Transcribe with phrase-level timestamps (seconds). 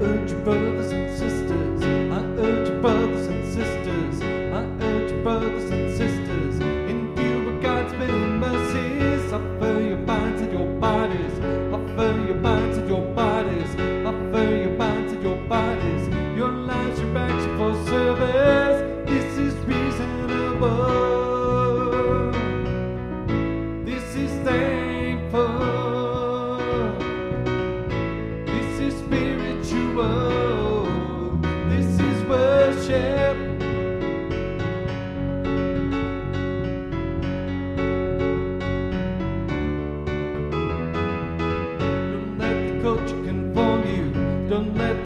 [0.00, 5.70] urge you, brothers and sisters, I urge you, brothers and sisters, I urge you, brothers
[5.70, 6.58] and sisters,
[6.88, 11.38] in view of God's many mercies, offer your minds and your bodies,
[11.74, 12.69] offer your bodies.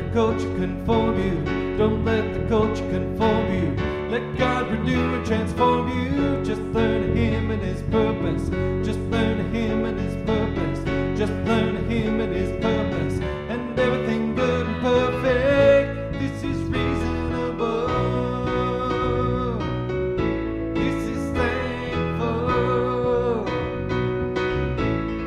[0.04, 1.44] the culture conform you.
[1.76, 3.76] Don't let the culture conform you.
[4.10, 6.44] Let God renew and transform you.
[6.44, 8.48] Just learn Him and His purpose.
[8.86, 10.78] Just learn Him and His purpose.
[11.18, 13.18] Just learn Him and His purpose.
[13.48, 16.12] And everything good and perfect.
[16.20, 17.88] This is reasonable.
[20.74, 22.44] This is thankful.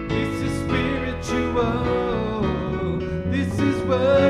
[0.08, 1.72] This is spiritual.
[3.31, 4.27] This is worth.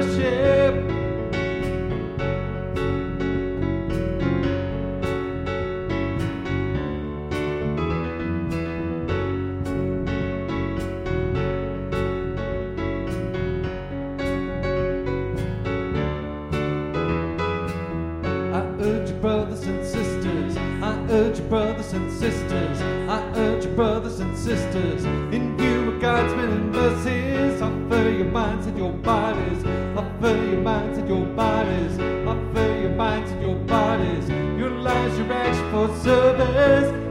[21.27, 22.81] Urge you, brothers and sisters.
[23.09, 25.03] I urge you, brothers and sisters.
[25.33, 29.65] In view of God's many mercies, offer your minds and your bodies.
[29.97, 31.99] Offer your minds and your bodies.
[32.27, 34.29] Offer your minds and your bodies.
[34.29, 37.06] Your lives, your action for service.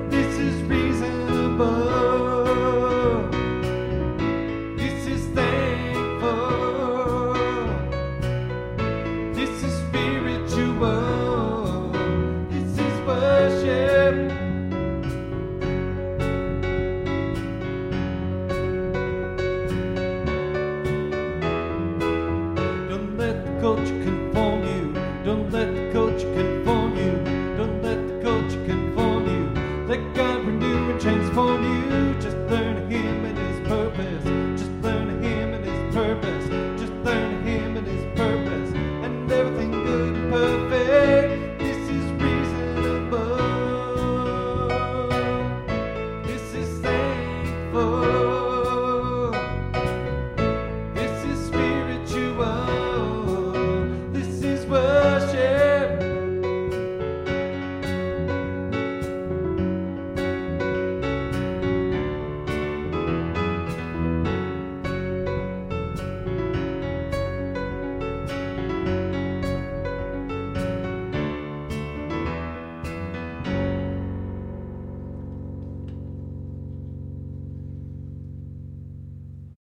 [23.66, 24.05] Don't